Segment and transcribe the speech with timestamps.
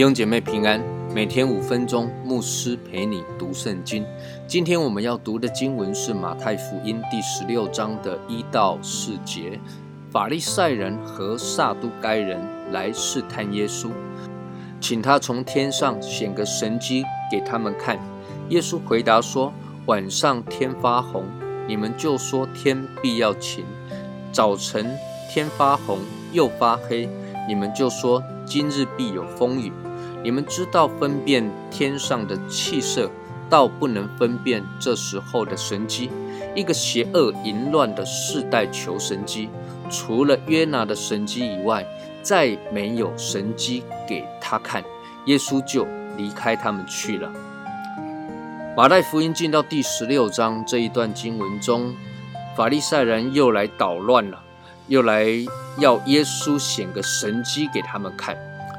[0.00, 0.82] 弟兄姐妹平安，
[1.14, 4.02] 每天五分钟，牧师陪你读圣经。
[4.46, 9.60] 今天我们要读的经文是马太福音第十六章的一到四节。
[10.10, 12.40] 法利赛人和撒都该人
[12.72, 13.90] 来试探耶稣，
[14.80, 17.98] 请他从天上显个神迹给他们看。
[18.48, 19.52] 耶稣回答说
[19.86, 21.24] ：“晚上天发红，
[21.68, 23.64] 你们就说天必要晴；
[24.32, 24.96] 早晨
[25.30, 25.98] 天发红
[26.32, 27.08] 又发黑，
[27.46, 29.72] 你们就说今日必有风雨。”
[30.22, 33.10] 你们知道分辨天上的气色，
[33.48, 36.10] 倒不能分辨这时候的神机。
[36.54, 39.48] 一个邪恶淫乱的世代求神机，
[39.88, 41.86] 除了约拿的神机以外，
[42.22, 44.82] 再没有神机给他看。
[45.26, 47.30] 耶稣就离开他们去了。
[48.76, 51.94] 马太福音进到第十六章这一段经文中，
[52.56, 54.40] 法利赛人又来捣乱了，
[54.86, 55.26] 又来
[55.78, 58.36] 要耶稣显个神机给他们看。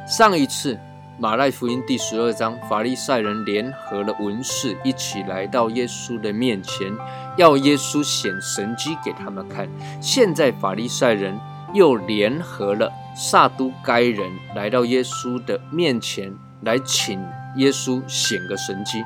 [0.08, 0.78] 上一次。
[1.20, 6.92] 马太福音第十二章，法利赛人联合了文士，一起来到耶稣的面前，
[7.38, 9.70] 要耶稣显神迹给他们看。
[10.02, 11.40] 现在法利赛人
[11.76, 17.20] 又联合了撒都该人，来到耶稣的面前，来请
[17.58, 19.04] 耶稣显个神迹。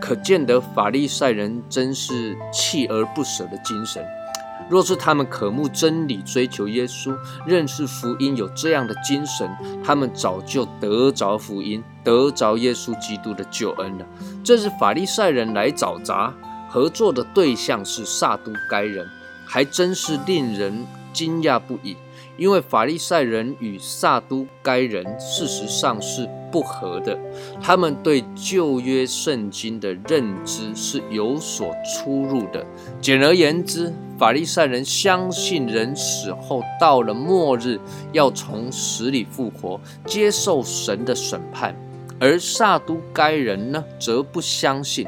[0.00, 4.04] 可见得法利赛人真是锲而不舍的精神。
[4.70, 7.14] 若是他们渴慕真理、追求耶稣、
[7.44, 9.48] 认识福音，有这样的精神，
[9.84, 14.06] 他们早就得着福音，得着耶稣基督的救恩了。
[14.42, 16.32] 这是法利赛人来找茬，
[16.70, 19.06] 合作的对象是撒都该人，
[19.44, 21.96] 还真是令人惊讶不已。
[22.36, 27.18] 因为法利赛人与撒都该人事实上是不合的，
[27.60, 32.64] 他们对旧约圣经的认知是有所出入的。
[33.00, 37.78] 简而言之，法利赛人相信人死后到了末日
[38.12, 41.72] 要从死里复活，接受神的审判；
[42.18, 45.06] 而撒都该人呢，则不相信。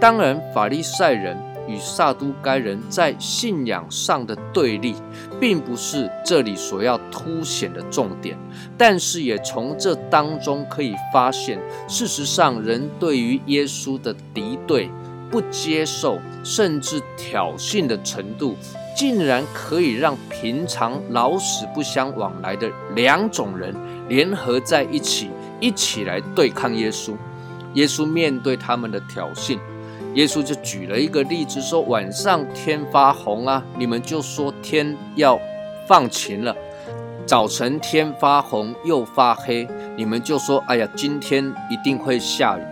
[0.00, 1.53] 当然，法利赛人。
[1.68, 4.94] 与撒都该人在信仰上的对立，
[5.40, 8.38] 并不是这里所要凸显的重点，
[8.76, 11.58] 但是也从这当中可以发现，
[11.88, 14.90] 事实上人对于耶稣的敌对、
[15.30, 18.56] 不接受，甚至挑衅的程度，
[18.96, 23.74] 竟然可以让平常老死不相往来的两种人
[24.08, 25.30] 联合在一起，
[25.60, 27.12] 一起来对抗耶稣。
[27.74, 29.58] 耶稣面对他们的挑衅。
[30.14, 35.36] 耶稣就举了一个例子，说晚上天发红啊，你们就说天要
[35.88, 36.54] 放晴了；
[37.26, 39.66] 早晨天发红又发黑，
[39.96, 42.62] 你们就说哎呀，今天一定会下雨。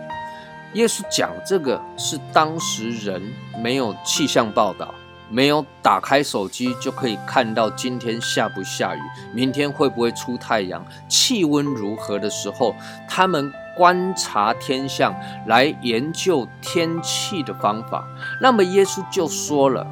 [0.75, 3.21] 耶稣讲这个是当时人
[3.61, 4.95] 没有气象报道，
[5.29, 8.99] 没有打开手机就可以看到今天下不下雨，
[9.33, 12.73] 明天会不会出太阳，气温如何的时候，
[13.09, 13.51] 他们。
[13.75, 15.15] 观察天象
[15.47, 18.07] 来研究天气的方法，
[18.41, 19.87] 那么耶稣就说了：“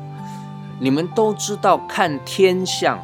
[0.80, 3.00] 你们都知道看天象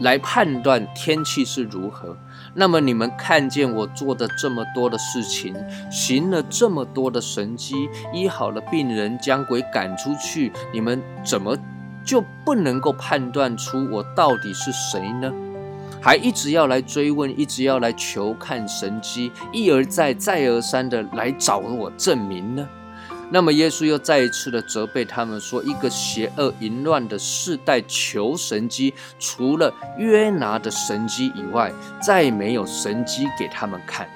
[0.00, 2.16] 来判断天气是如何。
[2.54, 5.54] 那么你们看见我做的这么多的事情，
[5.90, 11.56] 行了这么多的神迹，医好了病人，将鬼赶出去，你们怎么
[12.04, 15.32] 就不能够判断出我到底是谁呢？”
[16.00, 22.66] 还一直要来追问，一直要来求看神迹，一而再、再而三的来找我证明呢？
[23.32, 31.72] 那么耶稣又再一次的责备他们说：一个邪恶淫乱的世代求神迹，除了约拿的神迹以外，
[32.02, 34.08] 再没有神迹给他们看。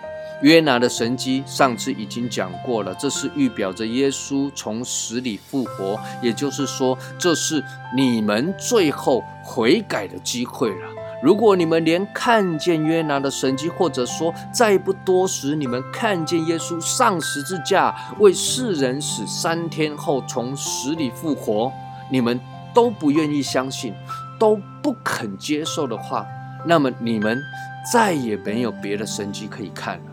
[0.43, 7.63] 约拿的神迹上次已经讲过了，这是预表着耶稣从死里复活，也就是说，这是
[7.97, 10.94] 你们最后悔改的机会了。
[11.25, 21.73] 如果你们连看见约拿的神迹，或者说再不多时，你们看见耶稣上十字架为世人死，三天后从死里复活，
[22.11, 22.39] 你们
[22.75, 23.95] 都不愿意相信，
[24.39, 26.27] 都不肯接受的话，
[26.67, 27.43] 那么你们
[27.91, 30.11] 再也没有别的神迹可以看了。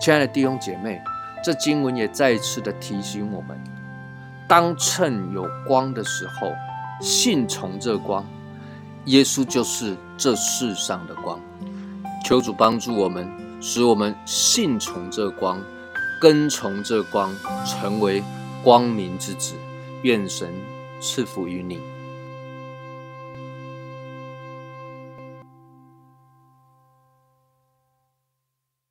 [0.00, 0.98] 亲爱的弟兄姐妹，
[1.44, 3.62] 这经文也再一次的提醒我们：
[4.48, 6.50] 当趁有光的时候，
[6.98, 8.24] 信从这光。
[9.08, 11.40] 耶稣就是这世上的光，
[12.26, 13.26] 求主帮助我们，
[13.58, 15.58] 使我们信从这光，
[16.20, 17.34] 跟从这光，
[17.64, 18.22] 成为
[18.62, 19.54] 光明之子。
[20.02, 20.52] 愿神
[21.00, 21.80] 赐福于你。